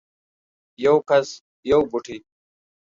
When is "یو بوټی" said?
1.71-2.17